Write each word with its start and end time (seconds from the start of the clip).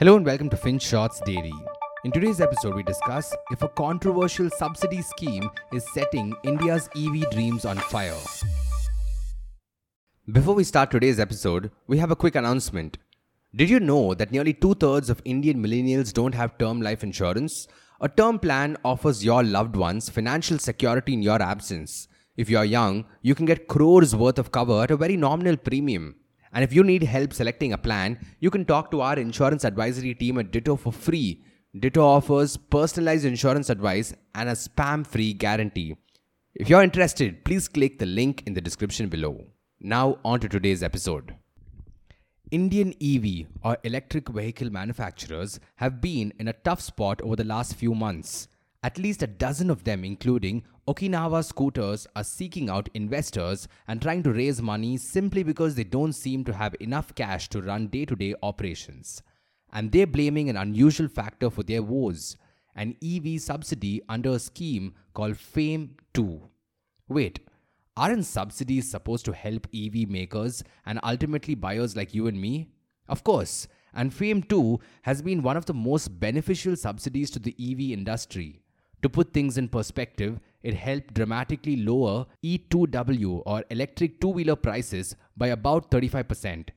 Hello 0.00 0.16
and 0.16 0.24
welcome 0.24 0.48
to 0.48 0.56
Finshots 0.56 1.22
Daily. 1.26 1.52
In 2.04 2.10
today's 2.10 2.40
episode, 2.40 2.74
we 2.74 2.82
discuss 2.82 3.34
if 3.50 3.60
a 3.60 3.68
controversial 3.68 4.48
subsidy 4.48 5.02
scheme 5.02 5.50
is 5.74 5.84
setting 5.92 6.34
India's 6.42 6.88
EV 6.96 7.28
dreams 7.30 7.66
on 7.66 7.76
fire. 7.76 8.16
Before 10.32 10.54
we 10.54 10.64
start 10.64 10.90
today's 10.90 11.20
episode, 11.20 11.70
we 11.86 11.98
have 11.98 12.10
a 12.10 12.16
quick 12.16 12.34
announcement. 12.34 12.96
Did 13.54 13.68
you 13.68 13.78
know 13.78 14.14
that 14.14 14.32
nearly 14.32 14.54
two 14.54 14.72
thirds 14.72 15.10
of 15.10 15.20
Indian 15.26 15.62
millennials 15.62 16.14
don't 16.14 16.34
have 16.34 16.56
term 16.56 16.80
life 16.80 17.04
insurance? 17.04 17.68
A 18.00 18.08
term 18.08 18.38
plan 18.38 18.78
offers 18.82 19.22
your 19.22 19.44
loved 19.44 19.76
ones 19.76 20.08
financial 20.08 20.58
security 20.58 21.12
in 21.12 21.20
your 21.20 21.42
absence. 21.42 22.08
If 22.38 22.48
you 22.48 22.56
are 22.56 22.64
young, 22.64 23.04
you 23.20 23.34
can 23.34 23.44
get 23.44 23.68
crores 23.68 24.16
worth 24.16 24.38
of 24.38 24.50
cover 24.50 24.82
at 24.82 24.92
a 24.92 24.96
very 24.96 25.18
nominal 25.18 25.58
premium. 25.58 26.14
And 26.52 26.64
if 26.64 26.72
you 26.72 26.82
need 26.82 27.02
help 27.02 27.32
selecting 27.32 27.72
a 27.72 27.78
plan, 27.78 28.18
you 28.40 28.50
can 28.50 28.64
talk 28.64 28.90
to 28.90 29.00
our 29.00 29.18
insurance 29.18 29.64
advisory 29.64 30.14
team 30.14 30.38
at 30.38 30.50
Ditto 30.50 30.76
for 30.76 30.92
free. 30.92 31.44
Ditto 31.78 32.02
offers 32.02 32.56
personalized 32.56 33.24
insurance 33.24 33.70
advice 33.70 34.12
and 34.34 34.48
a 34.48 34.52
spam 34.52 35.06
free 35.06 35.32
guarantee. 35.32 35.96
If 36.54 36.68
you're 36.68 36.82
interested, 36.82 37.44
please 37.44 37.68
click 37.68 37.98
the 37.98 38.06
link 38.06 38.42
in 38.46 38.54
the 38.54 38.60
description 38.60 39.08
below. 39.08 39.46
Now, 39.80 40.18
on 40.24 40.40
to 40.40 40.48
today's 40.48 40.82
episode. 40.82 41.36
Indian 42.50 42.92
EV 43.00 43.46
or 43.62 43.78
electric 43.84 44.28
vehicle 44.28 44.70
manufacturers 44.70 45.60
have 45.76 46.00
been 46.00 46.32
in 46.40 46.48
a 46.48 46.52
tough 46.52 46.80
spot 46.80 47.22
over 47.22 47.36
the 47.36 47.44
last 47.44 47.76
few 47.76 47.94
months. 47.94 48.48
At 48.82 48.96
least 48.96 49.22
a 49.22 49.26
dozen 49.26 49.68
of 49.68 49.84
them, 49.84 50.04
including 50.04 50.62
Okinawa 50.88 51.44
Scooters, 51.44 52.06
are 52.16 52.24
seeking 52.24 52.70
out 52.70 52.88
investors 52.94 53.68
and 53.86 54.00
trying 54.00 54.22
to 54.22 54.32
raise 54.32 54.62
money 54.62 54.96
simply 54.96 55.42
because 55.42 55.74
they 55.74 55.84
don't 55.84 56.14
seem 56.14 56.44
to 56.44 56.54
have 56.54 56.74
enough 56.80 57.14
cash 57.14 57.50
to 57.50 57.60
run 57.60 57.88
day 57.88 58.06
to 58.06 58.16
day 58.16 58.34
operations. 58.42 59.22
And 59.70 59.92
they're 59.92 60.06
blaming 60.06 60.48
an 60.48 60.56
unusual 60.56 61.08
factor 61.08 61.50
for 61.50 61.62
their 61.62 61.82
woes 61.82 62.36
an 62.74 62.96
EV 63.02 63.40
subsidy 63.40 64.00
under 64.08 64.30
a 64.30 64.38
scheme 64.38 64.94
called 65.12 65.36
FAME 65.36 65.96
2. 66.14 66.40
Wait, 67.08 67.40
aren't 67.96 68.24
subsidies 68.24 68.90
supposed 68.90 69.24
to 69.24 69.32
help 69.32 69.66
EV 69.74 70.08
makers 70.08 70.62
and 70.86 71.00
ultimately 71.02 71.54
buyers 71.54 71.96
like 71.96 72.14
you 72.14 72.26
and 72.26 72.40
me? 72.40 72.68
Of 73.08 73.24
course, 73.24 73.66
and 73.92 74.14
FAME 74.14 74.44
2 74.44 74.78
has 75.02 75.20
been 75.20 75.42
one 75.42 75.56
of 75.56 75.66
the 75.66 75.74
most 75.74 76.20
beneficial 76.20 76.76
subsidies 76.76 77.30
to 77.32 77.38
the 77.38 77.54
EV 77.60 77.98
industry. 77.98 78.62
To 79.02 79.08
put 79.08 79.32
things 79.32 79.56
in 79.56 79.68
perspective, 79.68 80.40
it 80.62 80.74
helped 80.74 81.14
dramatically 81.14 81.76
lower 81.76 82.26
E2W 82.44 83.42
or 83.46 83.64
electric 83.70 84.20
two 84.20 84.28
wheeler 84.28 84.56
prices 84.56 85.16
by 85.36 85.48
about 85.48 85.90
35%. 85.90 86.68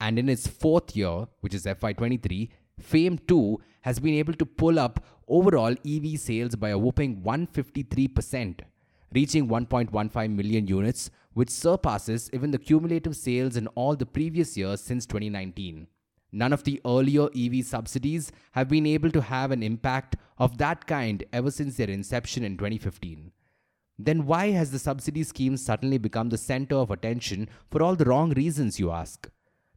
And 0.00 0.18
in 0.18 0.28
its 0.28 0.46
fourth 0.46 0.96
year, 0.96 1.26
which 1.40 1.54
is 1.54 1.64
FY23, 1.64 2.50
FAME 2.78 3.18
2 3.26 3.60
has 3.82 3.98
been 3.98 4.14
able 4.14 4.34
to 4.34 4.46
pull 4.46 4.78
up 4.78 5.04
overall 5.28 5.74
EV 5.86 6.18
sales 6.18 6.54
by 6.56 6.70
a 6.70 6.78
whopping 6.78 7.22
153%, 7.22 8.60
reaching 9.12 9.48
1.15 9.48 10.30
million 10.30 10.66
units, 10.66 11.10
which 11.32 11.50
surpasses 11.50 12.30
even 12.32 12.50
the 12.50 12.58
cumulative 12.58 13.16
sales 13.16 13.56
in 13.56 13.66
all 13.68 13.96
the 13.96 14.06
previous 14.06 14.56
years 14.56 14.80
since 14.80 15.06
2019. 15.06 15.86
None 16.36 16.52
of 16.52 16.64
the 16.64 16.80
earlier 16.84 17.28
EV 17.36 17.64
subsidies 17.64 18.32
have 18.52 18.68
been 18.68 18.86
able 18.86 19.12
to 19.12 19.20
have 19.20 19.52
an 19.52 19.62
impact 19.62 20.16
of 20.36 20.58
that 20.58 20.84
kind 20.84 21.22
ever 21.32 21.48
since 21.52 21.76
their 21.76 21.88
inception 21.88 22.42
in 22.42 22.56
2015. 22.56 23.30
Then 24.00 24.26
why 24.26 24.50
has 24.50 24.72
the 24.72 24.80
subsidy 24.80 25.22
scheme 25.22 25.56
suddenly 25.56 25.96
become 25.96 26.30
the 26.30 26.36
center 26.36 26.74
of 26.74 26.90
attention 26.90 27.48
for 27.70 27.84
all 27.84 27.94
the 27.94 28.04
wrong 28.04 28.30
reasons, 28.30 28.80
you 28.80 28.90
ask? 28.90 29.30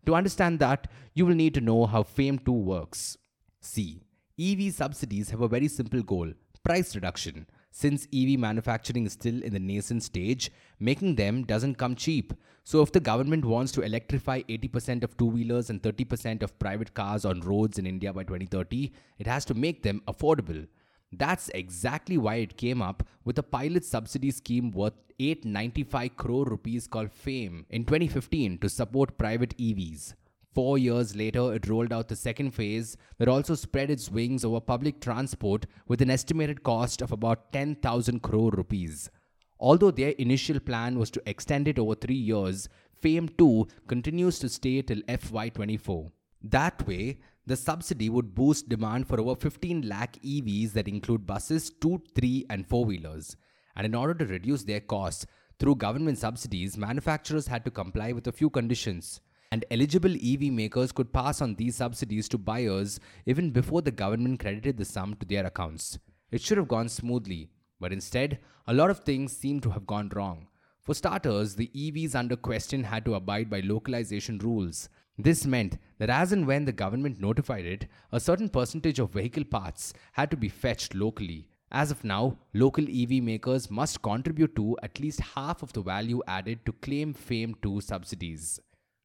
To 0.08 0.16
understand 0.16 0.58
that, 0.58 0.88
you 1.14 1.28
will 1.28 1.36
need 1.36 1.54
to 1.54 1.62
know 1.62 1.86
how 1.86 2.02
FAME 2.02 2.40
2 2.40 2.52
works. 2.52 3.20
See, 3.62 4.02
EV 4.40 4.74
subsidies 4.74 5.30
have 5.30 5.42
a 5.42 5.48
very 5.48 5.68
simple 5.68 6.02
goal 6.02 6.34
price 6.64 6.96
reduction. 6.96 7.46
Since 7.80 8.08
EV 8.12 8.40
manufacturing 8.40 9.06
is 9.06 9.14
still 9.14 9.44
in 9.44 9.54
the 9.54 9.60
nascent 9.60 10.02
stage, 10.02 10.52
making 10.80 11.14
them 11.14 11.44
doesn't 11.44 11.76
come 11.76 11.94
cheap. 11.94 12.34
So, 12.64 12.82
if 12.82 12.92
the 12.92 13.00
government 13.00 13.46
wants 13.46 13.72
to 13.74 13.82
electrify 13.82 14.42
80% 14.50 15.04
of 15.04 15.16
two 15.16 15.28
wheelers 15.28 15.70
and 15.70 15.80
30% 15.80 16.42
of 16.42 16.58
private 16.58 16.96
cars 16.96 17.24
on 17.24 17.42
roads 17.42 17.78
in 17.78 17.86
India 17.86 18.12
by 18.12 18.24
2030, 18.24 18.92
it 19.20 19.28
has 19.28 19.46
to 19.46 19.54
make 19.54 19.84
them 19.84 20.02
affordable. 20.08 20.66
That's 21.12 21.50
exactly 21.50 22.18
why 22.18 22.38
it 22.38 22.58
came 22.58 22.82
up 22.82 23.04
with 23.24 23.38
a 23.38 23.44
pilot 23.44 23.86
subsidy 23.86 24.32
scheme 24.32 24.72
worth 24.72 24.98
895 25.20 26.18
crore 26.18 26.46
rupees 26.46 26.88
called 26.88 27.12
FAME 27.12 27.68
in 27.70 27.86
2015 27.86 28.58
to 28.58 28.70
support 28.70 29.20
private 29.20 29.56
EVs. 29.60 30.16
Four 30.58 30.80
years 30.80 31.16
later, 31.16 31.54
it 31.54 31.68
rolled 31.68 31.94
out 31.94 32.08
the 32.08 32.16
second 32.16 32.50
phase 32.50 32.98
that 33.20 33.28
also 33.28 33.54
spread 33.54 33.92
its 33.92 34.10
wings 34.10 34.44
over 34.44 34.60
public 34.60 35.00
transport 35.00 35.68
with 35.88 36.02
an 36.02 36.10
estimated 36.10 36.64
cost 36.64 37.04
of 37.04 37.12
about 37.12 37.54
10,000 37.54 38.24
crore 38.24 38.50
rupees. 38.50 39.12
Although 39.60 39.92
their 39.92 40.16
initial 40.18 40.60
plan 40.60 40.98
was 40.98 41.12
to 41.12 41.22
extend 41.30 41.68
it 41.68 41.78
over 41.78 41.94
three 41.94 42.16
years, 42.16 42.68
FAME 43.04 43.30
2 43.38 43.68
continues 43.86 44.40
to 44.40 44.50
stay 44.50 44.82
till 44.82 45.04
FY24. 45.04 46.10
That 46.42 46.88
way, 46.88 47.20
the 47.46 47.56
subsidy 47.56 48.10
would 48.10 48.34
boost 48.34 48.68
demand 48.68 49.08
for 49.08 49.20
over 49.22 49.36
15 49.36 49.88
lakh 49.88 50.18
EVs 50.24 50.74
that 50.74 50.88
include 50.88 51.28
buses, 51.28 51.70
2, 51.70 52.02
3, 52.16 52.48
and 52.50 52.66
4 52.66 52.84
wheelers. 52.84 53.38
And 53.76 53.86
in 53.86 53.94
order 53.94 54.16
to 54.16 54.26
reduce 54.26 54.64
their 54.64 54.82
costs, 54.82 55.28
through 55.60 55.76
government 55.76 56.18
subsidies, 56.18 56.80
manufacturers 56.80 57.46
had 57.46 57.64
to 57.66 57.70
comply 57.70 58.12
with 58.12 58.26
a 58.26 58.32
few 58.32 58.50
conditions 58.50 59.22
and 59.52 59.66
eligible 59.72 60.14
EV 60.14 60.52
makers 60.52 60.92
could 60.92 61.14
pass 61.14 61.42
on 61.42 61.56
these 61.56 61.76
subsidies 61.76 62.28
to 62.30 62.38
buyers 62.38 63.00
even 63.26 63.52
before 63.52 63.82
the 63.82 63.92
government 63.92 64.40
credited 64.40 64.78
the 64.78 64.86
sum 64.86 65.16
to 65.16 65.26
their 65.26 65.46
accounts. 65.46 65.98
It 66.32 66.42
should 66.42 66.58
have 66.58 66.68
gone 66.68 66.90
smoothly, 66.90 67.50
but 67.80 67.94
instead, 67.94 68.40
a 68.68 68.74
lot 68.74 68.90
of 68.90 69.00
things 69.00 69.36
seem 69.36 69.60
to 69.62 69.70
have 69.70 69.88
gone 69.88 70.12
wrong. 70.14 70.48
For 70.82 70.94
starters, 70.94 71.56
the 71.56 71.72
EVs 71.76 72.16
under 72.16 72.36
question 72.36 72.84
had 72.84 73.06
to 73.06 73.16
abide 73.16 73.50
by 73.50 73.62
localization 73.62 74.38
rules. 74.40 74.90
This 75.18 75.46
meant 75.46 75.78
that 75.98 76.10
as 76.10 76.32
and 76.32 76.46
when 76.46 76.66
the 76.66 76.72
government 76.72 77.20
notified 77.20 77.66
it, 77.66 77.88
a 78.12 78.20
certain 78.20 78.50
percentage 78.50 79.00
of 79.00 79.14
vehicle 79.14 79.44
parts 79.44 79.94
had 80.14 80.30
to 80.32 80.38
be 80.38 80.50
fetched 80.50 80.94
locally. 80.94 81.48
As 81.72 81.92
of 81.92 82.04
now, 82.04 82.38
local 82.54 82.86
EV 82.86 83.24
makers 83.24 83.70
must 83.70 84.02
contribute 84.02 84.56
to 84.56 84.78
at 84.84 85.00
least 85.00 85.20
half 85.20 85.64
of 85.64 85.74
the 85.74 85.82
value 85.82 86.22
added 86.28 86.66
to 86.66 86.72
claim 86.72 87.14
FAME 87.14 87.56
2 87.62 87.82
subsidies. 87.82 88.60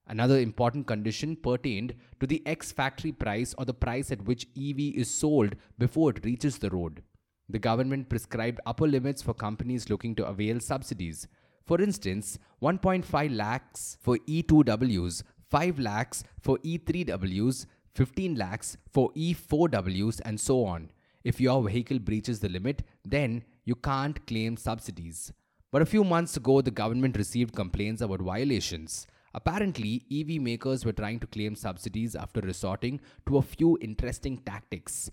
Another 0.07 0.39
important 0.39 0.87
condition 0.87 1.37
pertained 1.37 1.95
to 2.21 2.27
the 2.27 2.43
ex 2.47 2.73
factory 2.73 3.13
price 3.13 3.55
or 3.57 3.65
the 3.65 3.75
price 3.75 4.11
at 4.11 4.25
which 4.25 4.47
EV 4.57 4.97
is 4.97 5.11
sold 5.11 5.55
before 5.79 6.11
it 6.11 6.25
reaches 6.25 6.59
the 6.59 6.71
road. 6.71 7.03
The 7.49 7.59
government 7.59 8.09
prescribed 8.09 8.61
upper 8.67 8.87
limits 8.87 9.23
for 9.23 9.35
companies 9.35 9.91
looking 9.91 10.15
to 10.17 10.27
avail 10.27 10.61
subsidies. 10.61 11.29
For 11.65 11.81
instance, 11.81 12.39
1.5 12.63 13.37
lakhs 13.37 13.97
for 14.01 14.19
E2Ws, 14.29 15.23
5 15.51 15.79
lakhs 15.79 16.25
for 16.41 16.59
E3Ws, 16.59 17.67
15 17.95 18.35
lakhs 18.35 18.77
for 18.91 19.13
E4Ws, 19.13 20.21
and 20.25 20.41
so 20.41 20.65
on. 20.65 20.91
If 21.25 21.41
your 21.41 21.63
vehicle 21.63 21.99
breaches 21.99 22.41
the 22.41 22.49
limit, 22.49 22.83
then 23.05 23.45
you 23.65 23.77
can't 23.77 24.27
claim 24.27 24.57
subsidies. 24.57 25.33
But 25.71 25.83
a 25.83 25.87
few 25.87 26.05
months 26.05 26.37
ago, 26.37 26.61
the 26.61 26.71
government 26.71 27.17
received 27.17 27.55
complaints 27.55 28.03
about 28.03 28.21
violations. 28.21 29.07
Apparently, 29.35 30.05
EV 30.11 30.41
makers 30.41 30.85
were 30.85 30.93
trying 30.93 31.19
to 31.21 31.27
claim 31.27 31.55
subsidies 31.55 32.15
after 32.15 32.41
resorting 32.41 33.01
to 33.27 33.39
a 33.39 33.43
few 33.43 33.79
interesting 33.81 34.39
tactics. 34.39 35.11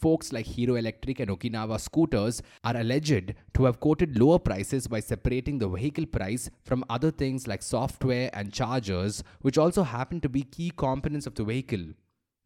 Folks 0.00 0.32
like 0.32 0.44
Hero 0.44 0.74
Electric 0.74 1.20
and 1.20 1.30
Okinawa 1.30 1.80
Scooters 1.80 2.42
are 2.64 2.76
alleged 2.76 3.32
to 3.54 3.64
have 3.64 3.78
quoted 3.78 4.18
lower 4.18 4.38
prices 4.38 4.88
by 4.88 5.00
separating 5.00 5.58
the 5.58 5.68
vehicle 5.68 6.04
price 6.04 6.50
from 6.64 6.84
other 6.90 7.10
things 7.10 7.46
like 7.46 7.62
software 7.62 8.28
and 8.32 8.52
chargers, 8.52 9.22
which 9.40 9.56
also 9.56 9.84
happen 9.84 10.20
to 10.20 10.28
be 10.28 10.42
key 10.42 10.72
components 10.76 11.26
of 11.26 11.34
the 11.36 11.44
vehicle. 11.44 11.86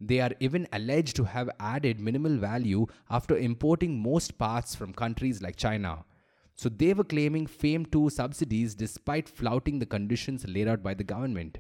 They 0.01 0.21
are 0.21 0.33
even 0.39 0.69
alleged 0.73 1.17
to 1.17 1.25
have 1.25 1.51
added 1.59 1.99
minimal 1.99 2.37
value 2.37 2.87
after 3.11 3.37
importing 3.37 4.01
most 4.01 4.39
parts 4.39 4.75
from 4.75 4.93
countries 4.93 5.43
like 5.43 5.57
China. 5.57 6.05
So 6.59 6.69
they 6.69 6.93
were 6.93 7.05
claiming 7.05 7.47
FAME 7.47 7.87
2 7.87 8.11
subsidies 8.11 8.75
despite 8.75 9.29
flouting 9.29 9.79
the 9.79 9.87
conditions 9.87 10.45
laid 10.49 10.67
out 10.67 10.83
by 10.83 10.93
the 10.93 11.05
government. 11.05 11.59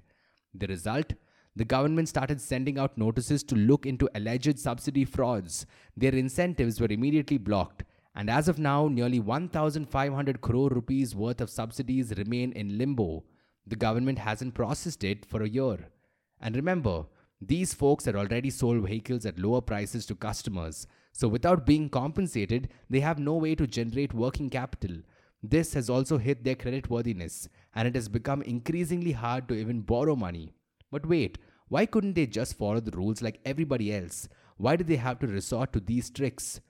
The 0.52 0.66
result? 0.66 1.12
The 1.54 1.64
government 1.64 2.08
started 2.08 2.40
sending 2.40 2.80
out 2.80 2.98
notices 2.98 3.44
to 3.44 3.54
look 3.54 3.86
into 3.86 4.10
alleged 4.16 4.58
subsidy 4.58 5.04
frauds. 5.04 5.66
Their 5.96 6.16
incentives 6.16 6.80
were 6.80 6.90
immediately 6.90 7.38
blocked. 7.38 7.84
And 8.16 8.28
as 8.28 8.48
of 8.48 8.58
now, 8.58 8.88
nearly 8.88 9.20
1,500 9.20 10.40
crore 10.40 10.68
rupees 10.70 11.14
worth 11.14 11.40
of 11.40 11.48
subsidies 11.48 12.12
remain 12.18 12.50
in 12.52 12.76
limbo. 12.76 13.22
The 13.68 13.76
government 13.76 14.18
hasn't 14.18 14.54
processed 14.54 15.04
it 15.04 15.24
for 15.24 15.42
a 15.42 15.48
year. 15.48 15.90
And 16.40 16.56
remember, 16.56 17.04
these 17.40 17.72
folks 17.72 18.04
had 18.04 18.16
already 18.16 18.50
sold 18.50 18.84
vehicles 18.84 19.24
at 19.26 19.38
lower 19.38 19.60
prices 19.60 20.06
to 20.06 20.16
customers. 20.16 20.88
So, 21.18 21.26
without 21.26 21.66
being 21.66 21.88
compensated, 21.88 22.68
they 22.88 23.00
have 23.00 23.18
no 23.18 23.34
way 23.34 23.54
to 23.56 23.66
generate 23.66 24.14
working 24.14 24.48
capital. 24.50 24.98
This 25.42 25.74
has 25.74 25.90
also 25.90 26.16
hit 26.16 26.44
their 26.44 26.54
credit 26.54 26.88
worthiness, 26.88 27.48
and 27.74 27.88
it 27.88 27.96
has 27.96 28.08
become 28.08 28.42
increasingly 28.42 29.14
hard 29.22 29.48
to 29.48 29.54
even 29.62 29.80
borrow 29.80 30.14
money. 30.14 30.52
But 30.92 31.06
wait, 31.06 31.38
Why 31.68 31.84
couldn't 31.84 32.14
they 32.14 32.26
just 32.26 32.56
follow 32.56 32.80
the 32.80 32.96
rules 32.96 33.20
like 33.20 33.40
everybody 33.44 33.94
else? 33.94 34.28
Why 34.56 34.76
did 34.76 34.86
they 34.86 34.96
have 34.96 35.18
to 35.20 35.26
resort 35.26 35.72
to 35.74 35.80
these 35.80 36.10
tricks? 36.10 36.60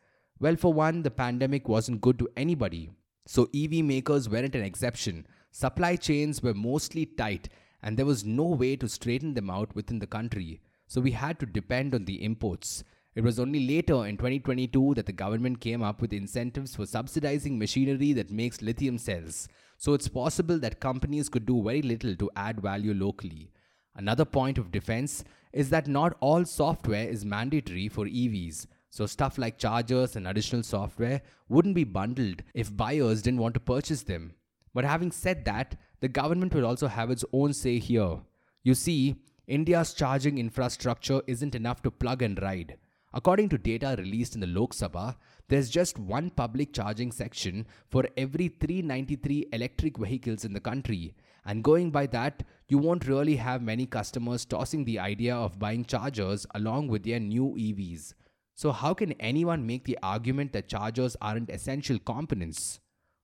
Well, 0.41 0.57
for 0.57 0.73
one, 0.73 1.03
the 1.03 1.11
pandemic 1.11 1.69
wasn't 1.69 2.01
good 2.01 2.19
to 2.19 2.29
anybody. 2.37 2.91
So 3.27 3.49
EV 3.55 3.85
makers 3.85 4.29
weren't 4.29 4.55
an 4.55 4.65
exception. 4.65 5.27
Supply 5.51 5.97
chains 5.97 6.43
were 6.43 6.55
mostly 6.55 7.07
tight, 7.07 7.49
and 7.83 7.97
there 7.97 8.07
was 8.07 8.25
no 8.25 8.45
way 8.45 8.77
to 8.77 8.89
straighten 8.89 9.35
them 9.35 9.51
out 9.51 9.75
within 9.75 9.99
the 10.01 10.07
country. 10.07 10.61
So 10.87 11.01
we 11.01 11.13
had 11.13 11.39
to 11.41 11.47
depend 11.47 11.95
on 11.95 12.05
the 12.05 12.25
imports. 12.25 12.83
It 13.19 13.25
was 13.25 13.41
only 13.41 13.67
later 13.67 14.07
in 14.07 14.17
2022 14.17 14.95
that 14.95 15.07
the 15.07 15.13
government 15.13 15.61
came 15.61 15.83
up 15.83 16.01
with 16.01 16.13
incentives 16.13 16.77
for 16.77 16.87
subsidizing 16.87 17.59
machinery 17.59 18.13
that 18.13 18.31
makes 18.31 18.63
lithium 18.63 18.97
cells. 18.97 19.49
So 19.77 19.93
it's 19.93 20.07
possible 20.07 20.57
that 20.61 20.79
companies 20.79 21.29
could 21.29 21.45
do 21.45 21.61
very 21.61 21.83
little 21.83 22.15
to 22.15 22.31
add 22.37 22.61
value 22.61 22.95
locally. 22.95 23.51
Another 23.97 24.25
point 24.25 24.57
of 24.57 24.71
defense 24.71 25.25
is 25.53 25.69
that 25.71 25.89
not 25.89 26.17
all 26.21 26.45
software 26.45 27.09
is 27.09 27.25
mandatory 27.25 27.89
for 27.89 28.07
EVs. 28.07 28.69
So, 28.89 29.05
stuff 29.05 29.37
like 29.37 29.59
chargers 29.59 30.15
and 30.15 30.29
additional 30.29 30.63
software 30.63 31.21
wouldn't 31.49 31.75
be 31.75 31.83
bundled 31.83 32.45
if 32.55 32.77
buyers 32.77 33.23
didn't 33.23 33.41
want 33.41 33.55
to 33.55 33.61
purchase 33.75 34.05
them. 34.05 34.35
But 34.73 34.85
having 34.85 35.11
said 35.11 35.45
that, 35.47 35.75
the 35.99 36.07
government 36.07 36.55
will 36.55 36.65
also 36.65 36.87
have 36.87 37.11
its 37.11 37.25
own 37.33 37.53
say 37.53 37.81
here. 37.81 38.21
You 38.63 38.75
see, 38.75 39.17
India's 39.49 39.93
charging 39.93 40.39
infrastructure 40.39 41.21
isn't 41.27 41.57
enough 41.57 41.83
to 41.83 41.91
plug 41.91 42.23
and 42.23 42.41
ride. 42.41 42.77
According 43.19 43.49
to 43.49 43.59
data 43.59 43.97
released 43.99 44.37
in 44.37 44.41
the 44.41 44.47
Lok 44.47 44.73
Sabha, 44.73 45.17
there's 45.49 45.69
just 45.69 45.99
one 45.99 46.31
public 46.31 46.73
charging 46.73 47.11
section 47.11 47.67
for 47.89 48.05
every 48.17 48.47
393 48.47 49.49
electric 49.53 49.99
vehicles 49.99 50.45
in 50.45 50.53
the 50.53 50.61
country. 50.61 51.17
And 51.45 51.65
going 51.65 51.91
by 51.91 52.07
that, 52.07 52.45
you 52.69 52.79
won't 52.79 53.09
really 53.09 53.35
have 53.35 53.61
many 53.61 53.87
customers 53.87 54.45
tossing 54.45 54.85
the 54.85 55.01
idea 55.01 55.35
of 55.35 55.59
buying 55.59 55.85
chargers 55.85 56.47
along 56.55 56.87
with 56.87 57.03
their 57.03 57.19
new 57.19 57.57
EVs. 57.59 58.15
So, 58.55 58.71
how 58.71 58.95
can 58.95 59.11
anyone 59.15 59.67
make 59.67 59.85
the 59.85 59.99
argument 60.01 60.53
that 60.53 60.69
chargers 60.69 61.17
aren't 61.21 61.51
essential 61.51 61.99
components? 61.99 62.79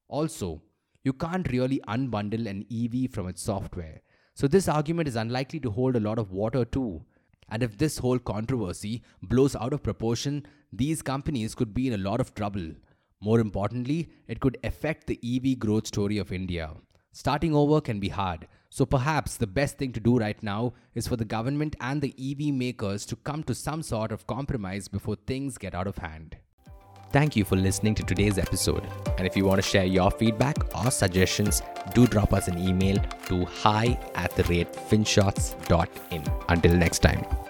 Also, 0.08 0.60
you 1.04 1.12
can't 1.12 1.52
really 1.52 1.80
unbundle 1.86 2.48
an 2.48 2.66
EV 2.68 3.12
from 3.12 3.28
its 3.28 3.42
software. 3.42 4.00
So, 4.34 4.48
this 4.48 4.66
argument 4.66 5.06
is 5.06 5.14
unlikely 5.14 5.60
to 5.60 5.70
hold 5.70 5.94
a 5.94 6.00
lot 6.00 6.18
of 6.18 6.32
water, 6.32 6.64
too. 6.64 7.04
And 7.48 7.62
if 7.62 7.78
this 7.78 7.98
whole 7.98 8.18
controversy 8.18 9.02
blows 9.22 9.54
out 9.56 9.72
of 9.72 9.82
proportion, 9.82 10.46
these 10.72 11.02
companies 11.02 11.54
could 11.54 11.74
be 11.74 11.86
in 11.86 11.94
a 11.94 11.98
lot 12.08 12.20
of 12.20 12.34
trouble. 12.34 12.72
More 13.20 13.40
importantly, 13.40 14.10
it 14.28 14.40
could 14.40 14.58
affect 14.64 15.06
the 15.06 15.18
EV 15.22 15.58
growth 15.58 15.86
story 15.86 16.18
of 16.18 16.32
India. 16.32 16.70
Starting 17.12 17.54
over 17.54 17.80
can 17.80 18.00
be 18.00 18.08
hard, 18.08 18.48
so 18.70 18.84
perhaps 18.84 19.36
the 19.36 19.46
best 19.46 19.78
thing 19.78 19.92
to 19.92 20.00
do 20.00 20.18
right 20.18 20.42
now 20.42 20.72
is 20.94 21.06
for 21.06 21.16
the 21.16 21.24
government 21.24 21.76
and 21.80 22.02
the 22.02 22.14
EV 22.18 22.52
makers 22.52 23.06
to 23.06 23.16
come 23.16 23.44
to 23.44 23.54
some 23.54 23.82
sort 23.82 24.10
of 24.10 24.26
compromise 24.26 24.88
before 24.88 25.14
things 25.14 25.56
get 25.56 25.74
out 25.74 25.86
of 25.86 25.98
hand. 25.98 26.36
Thank 27.12 27.36
you 27.36 27.44
for 27.44 27.56
listening 27.56 27.94
to 27.96 28.02
today's 28.02 28.38
episode. 28.38 28.82
And 29.18 29.26
if 29.26 29.36
you 29.36 29.44
want 29.44 29.62
to 29.62 29.68
share 29.68 29.84
your 29.84 30.10
feedback 30.10 30.56
or 30.74 30.90
suggestions, 30.90 31.62
do 31.94 32.06
drop 32.06 32.32
us 32.32 32.48
an 32.48 32.58
email 32.58 32.96
to 33.26 33.44
hi 33.44 33.98
at 34.14 34.34
the 34.34 34.42
rate 34.44 34.72
finshots.in. 34.72 36.24
Until 36.48 36.76
next 36.76 36.98
time. 37.00 37.43